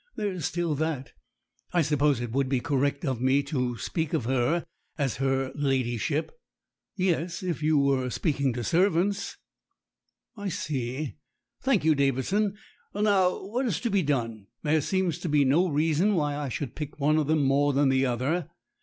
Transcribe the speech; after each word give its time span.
There 0.15 0.31
is 0.33 0.47
still 0.47 0.73
that. 0.77 1.13
I 1.73 1.83
suppose 1.83 2.21
it 2.21 2.31
would 2.31 2.49
be 2.49 2.59
correct 2.59 3.05
of 3.05 3.21
me 3.21 3.43
to 3.43 3.77
speak 3.77 4.13
of 4.13 4.25
her 4.25 4.65
as 4.97 5.17
her 5.17 5.51
ladyship." 5.53 6.39
"Yes 6.95 7.43
if 7.43 7.61
you 7.61 7.77
were 7.77 8.09
speaking 8.09 8.51
to 8.53 8.63
servants." 8.63 9.37
"I 10.35 10.49
see. 10.49 11.17
Thank 11.61 11.85
you, 11.85 11.93
Davidson. 11.93 12.57
Well, 12.93 13.03
now, 13.03 13.45
what 13.45 13.67
is 13.67 13.79
to 13.81 13.91
be 13.91 14.01
done? 14.01 14.47
There 14.63 14.81
seems 14.81 15.19
to 15.19 15.29
be 15.29 15.45
no 15.45 15.67
reason 15.69 16.15
why 16.15 16.35
I 16.35 16.49
should 16.49 16.73
pick 16.73 16.99
one 16.99 17.19
of 17.19 17.27
them 17.27 17.43
more 17.43 17.71
than 17.71 17.89
the 17.89 18.07
other. 18.07 18.49